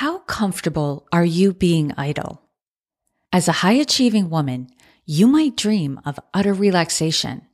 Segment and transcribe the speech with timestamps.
[0.00, 2.42] How comfortable are you being idle?
[3.32, 4.68] As a high achieving woman,
[5.06, 7.46] you might dream of utter relaxation,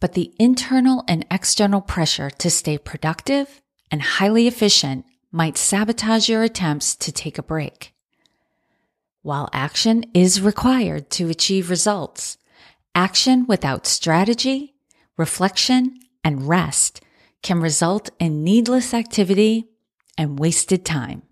[0.00, 3.60] but the internal and external pressure to stay productive
[3.90, 7.92] and highly efficient might sabotage your attempts to take a break.
[9.20, 12.38] While action is required to achieve results,
[12.94, 14.74] action without strategy,
[15.18, 17.02] reflection, and rest
[17.42, 19.68] can result in needless activity
[20.16, 21.24] and wasted time.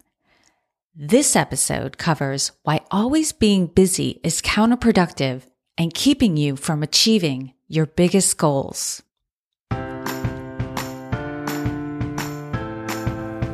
[0.94, 5.40] This episode covers why always being busy is counterproductive
[5.78, 9.02] and keeping you from achieving your biggest goals.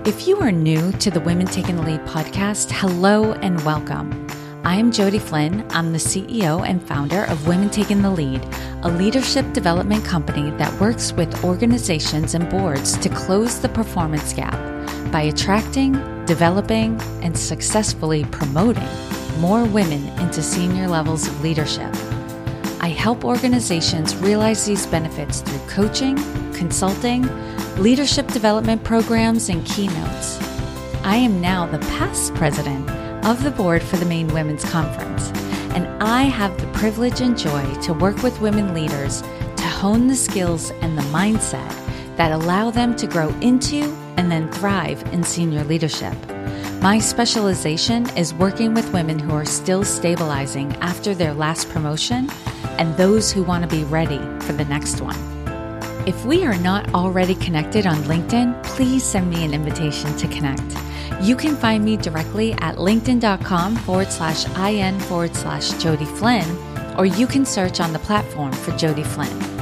[0.05, 4.27] If you are new to the Women Taking the Lead podcast, hello and welcome.
[4.65, 5.65] I'm Jody Flynn.
[5.71, 8.43] I'm the CEO and founder of Women Taking the Lead,
[8.83, 14.59] a leadership development company that works with organizations and boards to close the performance gap
[15.13, 15.95] by attracting,
[16.29, 18.87] developing, and successfully promoting
[19.39, 21.91] more women into senior levels of leadership.
[22.81, 26.17] I help organizations realize these benefits through coaching,
[26.53, 27.23] consulting,
[27.77, 30.39] leadership development programs, and keynotes.
[31.03, 32.91] I am now the past president
[33.25, 35.31] of the board for the Maine Women's Conference,
[35.75, 40.15] and I have the privilege and joy to work with women leaders to hone the
[40.15, 41.73] skills and the mindset
[42.19, 46.15] that allow them to grow into and then thrive in senior leadership.
[46.83, 52.29] My specialization is working with women who are still stabilizing after their last promotion
[52.79, 55.17] and those who want to be ready for the next one.
[56.07, 60.77] If we are not already connected on LinkedIn, please send me an invitation to connect.
[61.23, 66.57] You can find me directly at linkedin.com forward slash in forward slash Jody Flynn,
[66.97, 69.58] or you can search on the platform for Jody Flynn.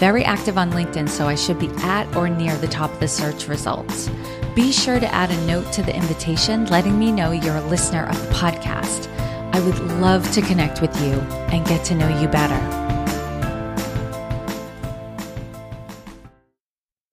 [0.00, 3.06] Very active on LinkedIn, so I should be at or near the top of the
[3.06, 4.08] search results.
[4.54, 8.06] Be sure to add a note to the invitation letting me know you're a listener
[8.06, 9.08] of the podcast.
[9.52, 11.12] I would love to connect with you
[11.52, 12.58] and get to know you better.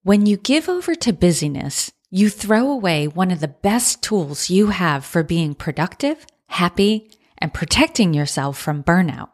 [0.04, 4.68] When you give over to busyness, you throw away one of the best tools you
[4.68, 9.32] have for being productive, happy, and protecting yourself from burnout.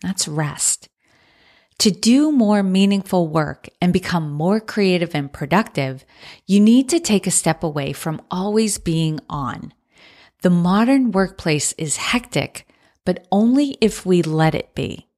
[0.00, 0.88] That's rest.
[1.78, 6.04] To do more meaningful work and become more creative and productive,
[6.46, 9.72] you need to take a step away from always being on.
[10.42, 12.66] The modern workplace is hectic,
[13.04, 15.08] but only if we let it be.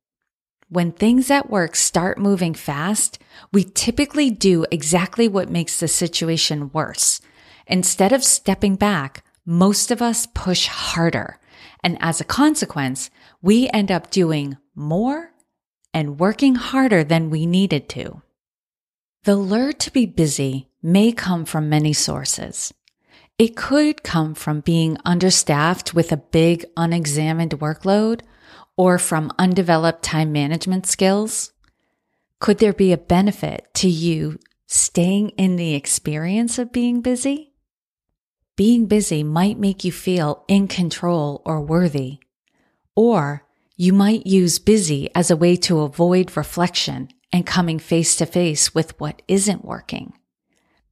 [0.68, 3.20] When things at work start moving fast,
[3.52, 7.20] we typically do exactly what makes the situation worse.
[7.68, 11.38] Instead of stepping back, most of us push harder.
[11.84, 13.10] And as a consequence,
[13.42, 15.30] we end up doing more
[15.96, 18.20] and working harder than we needed to.
[19.24, 22.74] The lure to be busy may come from many sources.
[23.38, 28.20] It could come from being understaffed with a big unexamined workload
[28.76, 31.54] or from undeveloped time management skills?
[32.40, 37.54] Could there be a benefit to you staying in the experience of being busy?
[38.54, 42.18] Being busy might make you feel in control or worthy.
[42.94, 43.45] Or
[43.76, 48.74] you might use busy as a way to avoid reflection and coming face to face
[48.74, 50.14] with what isn't working.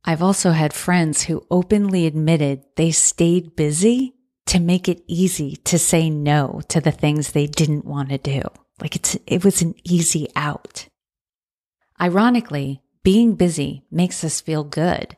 [0.05, 4.15] I've also had friends who openly admitted they stayed busy
[4.47, 8.43] to make it easy to say no to the things they didn't want to do.
[8.81, 10.87] Like it's, it was an easy out.
[11.99, 15.17] Ironically, being busy makes us feel good.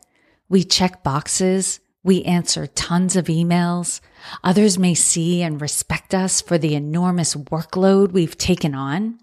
[0.48, 1.80] We check boxes.
[2.06, 4.00] We answer tons of emails.
[4.44, 9.18] Others may see and respect us for the enormous workload we've taken on.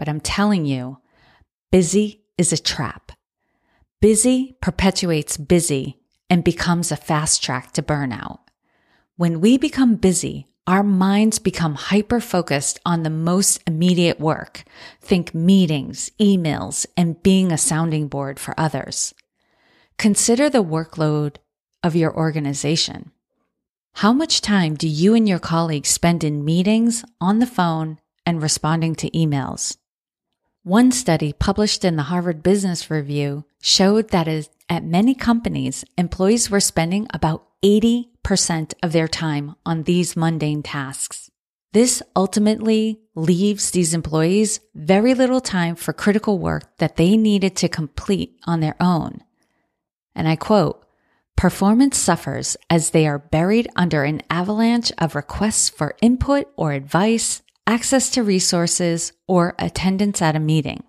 [0.00, 0.98] But I'm telling you,
[1.70, 3.12] busy is a trap.
[4.00, 8.40] Busy perpetuates busy and becomes a fast track to burnout.
[9.14, 14.64] When we become busy, our minds become hyper focused on the most immediate work.
[15.00, 19.14] Think meetings, emails, and being a sounding board for others.
[19.98, 21.36] Consider the workload
[21.82, 23.12] of your organization.
[23.94, 28.42] How much time do you and your colleagues spend in meetings, on the phone, and
[28.42, 29.76] responding to emails?
[30.62, 34.28] One study published in the Harvard Business Review showed that
[34.68, 41.30] at many companies, employees were spending about 80% of their time on these mundane tasks.
[41.72, 47.68] This ultimately leaves these employees very little time for critical work that they needed to
[47.68, 49.22] complete on their own.
[50.14, 50.84] And I quote,
[51.38, 57.42] performance suffers as they are buried under an avalanche of requests for input or advice,
[57.64, 60.82] access to resources, or attendance at a meeting.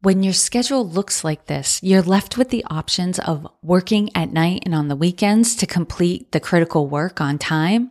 [0.00, 4.62] When your schedule looks like this, you're left with the options of working at night
[4.64, 7.90] and on the weekends to complete the critical work on time,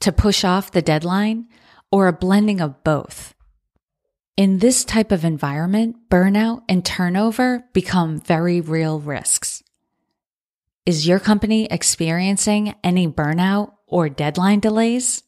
[0.00, 1.48] to push off the deadline,
[1.92, 3.34] or a blending of both.
[4.38, 9.62] In this type of environment, burnout and turnover become very real risks.
[10.88, 15.22] Is your company experiencing any burnout or deadline delays?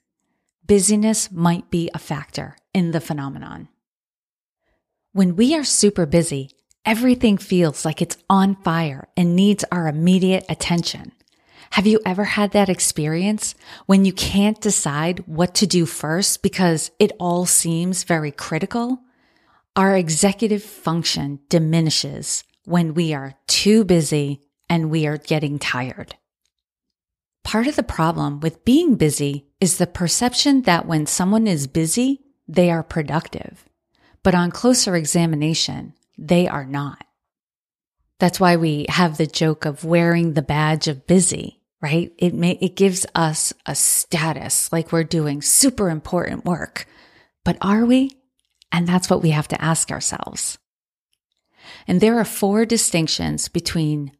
[0.66, 3.68] Busyness might be a factor in the phenomenon.
[5.12, 6.52] When we are super busy,
[6.86, 11.12] everything feels like it's on fire and needs our immediate attention.
[11.72, 13.54] Have you ever had that experience
[13.84, 19.00] when you can't decide what to do first because it all seems very critical?
[19.76, 24.40] Our executive function diminishes when we are too busy
[24.70, 26.14] and we are getting tired.
[27.44, 32.22] Part of the problem with being busy is the perception that when someone is busy,
[32.48, 33.66] they are productive
[34.22, 37.04] but on closer examination, they are not.
[38.18, 42.12] That's why we have the joke of wearing the badge of busy, right?
[42.18, 46.86] It may, it gives us a status like we're doing super important work,
[47.44, 48.12] but are we?
[48.70, 50.58] And that's what we have to ask ourselves.
[51.86, 54.12] And there are four distinctions between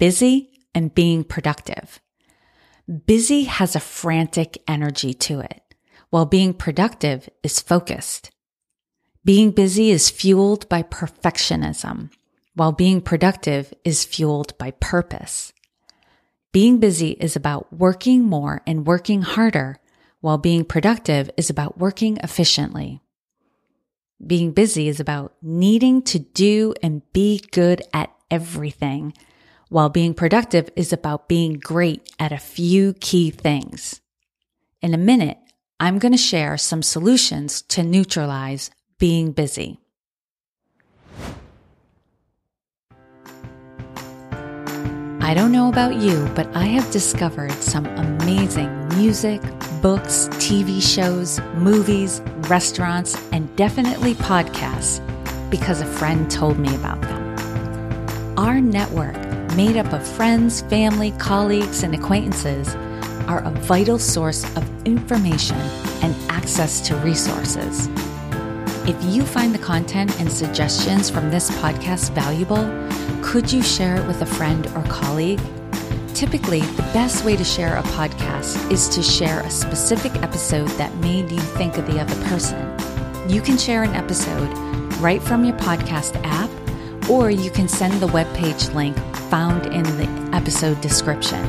[0.00, 2.00] busy and being productive.
[3.06, 5.62] Busy has a frantic energy to it,
[6.08, 8.30] while being productive is focused.
[9.26, 12.10] Being busy is fueled by perfectionism,
[12.54, 15.52] while being productive is fueled by purpose.
[16.50, 19.76] Being busy is about working more and working harder,
[20.22, 23.02] while being productive is about working efficiently.
[24.26, 29.12] Being busy is about needing to do and be good at everything,
[29.70, 34.00] while being productive is about being great at a few key things.
[34.82, 35.38] In a minute,
[35.78, 39.80] I'm going to share some solutions to neutralize being busy.
[45.22, 49.40] I don't know about you, but I have discovered some amazing music,
[49.80, 54.98] books, TV shows, movies, restaurants, and definitely podcasts
[55.48, 58.36] because a friend told me about them.
[58.36, 59.19] Our network,
[59.56, 62.74] made up of friends, family, colleagues, and acquaintances,
[63.26, 65.56] are a vital source of information
[66.02, 67.88] and access to resources.
[68.88, 72.68] If you find the content and suggestions from this podcast valuable,
[73.22, 75.40] could you share it with a friend or colleague?
[76.14, 80.94] Typically, the best way to share a podcast is to share a specific episode that
[80.96, 82.58] made you think of the other person.
[83.28, 84.52] You can share an episode
[84.98, 86.50] right from your podcast app,
[87.08, 88.96] or you can send the webpage link
[89.30, 91.40] found in the episode description.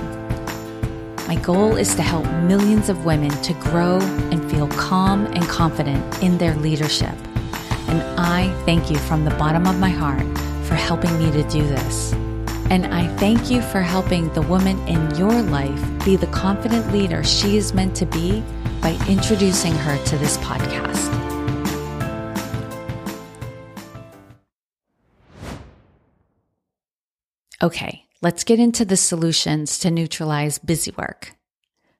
[1.27, 3.99] My goal is to help millions of women to grow
[4.31, 7.15] and feel calm and confident in their leadership.
[7.87, 10.25] And I thank you from the bottom of my heart
[10.67, 12.13] for helping me to do this.
[12.69, 17.23] And I thank you for helping the woman in your life be the confident leader
[17.23, 18.43] she is meant to be
[18.79, 20.90] by introducing her to this podcast.
[27.63, 31.35] Okay, let's get into the solutions to neutralize busy work.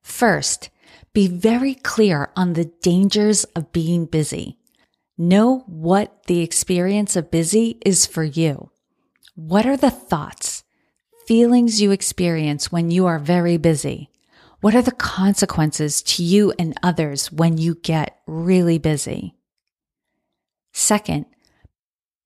[0.02, 0.72] First,
[1.13, 4.58] be very clear on the dangers of being busy.
[5.19, 8.72] Know what the experience of busy is for you.
[9.36, 10.63] What are the thoughts,
[11.28, 14.10] feelings you experience when you are very busy?
[14.62, 19.35] What are the consequences to you and others when you get really busy?
[20.74, 21.26] Second,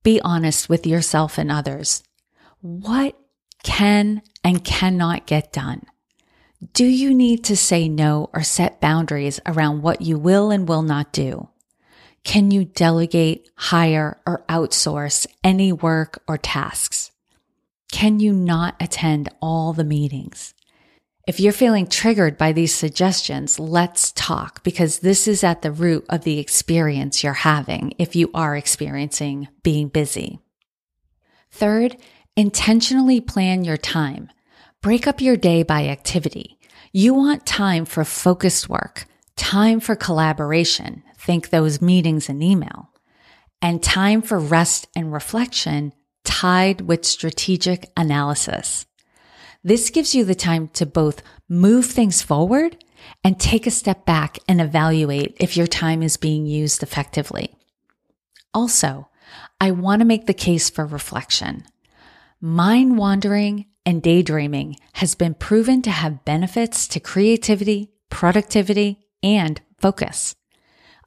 [0.04, 2.02] be honest with yourself and others.
[2.62, 3.18] What
[3.66, 5.82] can and cannot get done?
[6.74, 10.84] Do you need to say no or set boundaries around what you will and will
[10.84, 11.50] not do?
[12.24, 17.12] Can you delegate, hire, or outsource any work or tasks?
[17.92, 20.54] Can you not attend all the meetings?
[21.28, 26.06] If you're feeling triggered by these suggestions, let's talk because this is at the root
[26.08, 30.40] of the experience you're having if you are experiencing being busy.
[31.52, 31.98] Third,
[32.36, 34.30] intentionally plan your time.
[34.82, 36.60] Break up your day by activity.
[36.92, 42.90] You want time for focused work, time for collaboration, think those meetings and email,
[43.62, 48.86] and time for rest and reflection tied with strategic analysis.
[49.64, 52.84] This gives you the time to both move things forward
[53.24, 57.56] and take a step back and evaluate if your time is being used effectively.
[58.54, 59.10] Also,
[59.60, 61.64] I want to make the case for reflection.
[62.42, 70.36] Mind wandering and daydreaming has been proven to have benefits to creativity, productivity, and focus.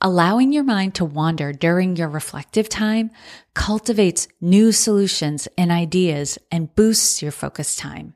[0.01, 3.11] Allowing your mind to wander during your reflective time
[3.53, 8.15] cultivates new solutions and ideas and boosts your focus time.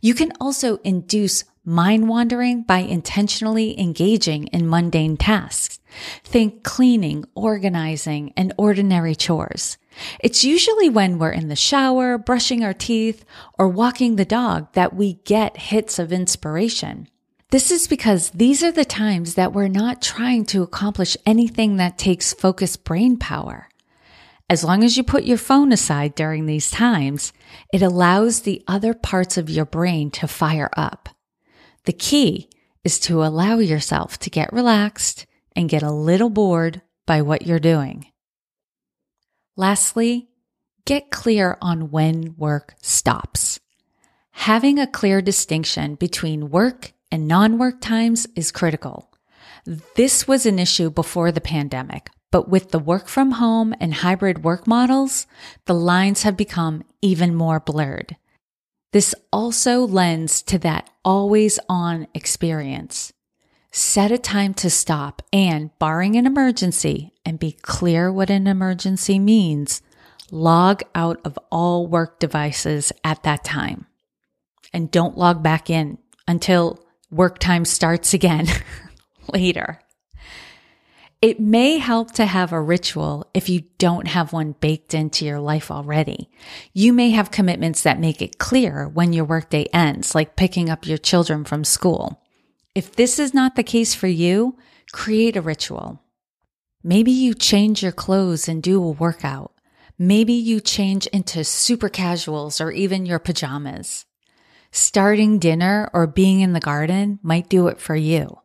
[0.00, 5.78] You can also induce mind wandering by intentionally engaging in mundane tasks.
[6.24, 9.76] Think cleaning, organizing, and ordinary chores.
[10.20, 13.24] It's usually when we're in the shower, brushing our teeth,
[13.58, 17.08] or walking the dog that we get hits of inspiration.
[17.50, 21.98] This is because these are the times that we're not trying to accomplish anything that
[21.98, 23.68] takes focused brain power.
[24.48, 27.32] As long as you put your phone aside during these times,
[27.72, 31.08] it allows the other parts of your brain to fire up.
[31.84, 32.50] The key
[32.84, 37.58] is to allow yourself to get relaxed and get a little bored by what you're
[37.58, 38.06] doing.
[39.60, 40.30] Lastly,
[40.86, 43.60] get clear on when work stops.
[44.30, 49.12] Having a clear distinction between work and non work times is critical.
[49.96, 54.44] This was an issue before the pandemic, but with the work from home and hybrid
[54.44, 55.26] work models,
[55.66, 58.16] the lines have become even more blurred.
[58.94, 63.12] This also lends to that always on experience.
[63.72, 69.16] Set a time to stop and, barring an emergency, and be clear what an emergency
[69.18, 69.80] means,
[70.32, 73.86] log out of all work devices at that time.
[74.72, 78.48] And don't log back in until work time starts again
[79.32, 79.80] later.
[81.22, 85.38] It may help to have a ritual if you don't have one baked into your
[85.38, 86.28] life already.
[86.72, 90.86] You may have commitments that make it clear when your workday ends, like picking up
[90.86, 92.20] your children from school.
[92.74, 94.56] If this is not the case for you,
[94.92, 96.00] create a ritual.
[96.84, 99.52] Maybe you change your clothes and do a workout.
[99.98, 104.06] Maybe you change into super casuals or even your pajamas.
[104.70, 108.38] Starting dinner or being in the garden might do it for you.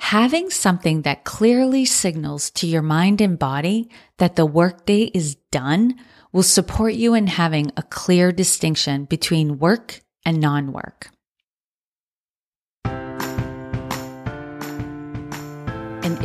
[0.00, 5.94] Having something that clearly signals to your mind and body that the workday is done
[6.30, 11.10] will support you in having a clear distinction between work and non work.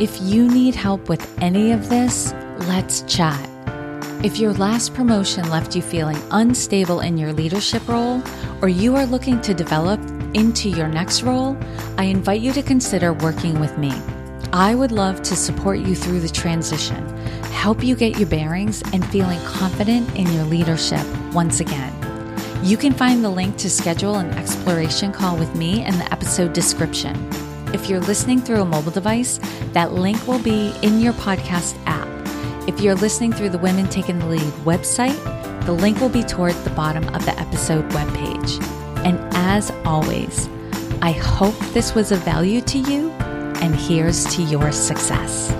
[0.02, 2.32] If you need help with any of this,
[2.66, 3.48] let's chat.
[4.24, 8.20] If your last promotion left you feeling unstable in your leadership role,
[8.60, 10.00] or you are looking to develop
[10.34, 11.56] into your next role,
[11.98, 13.92] I invite you to consider working with me.
[14.52, 17.06] I would love to support you through the transition,
[17.52, 21.94] help you get your bearings, and feeling confident in your leadership once again.
[22.64, 26.52] You can find the link to schedule an exploration call with me in the episode
[26.54, 27.14] description.
[27.72, 29.40] If you're listening through a mobile device,
[29.72, 32.08] that link will be in your podcast app.
[32.68, 35.18] If you're listening through the Women Taking the Lead website,
[35.64, 38.62] the link will be toward the bottom of the episode webpage.
[39.06, 40.48] And as always,
[41.00, 45.50] I hope this was of value to you, and here's to your success.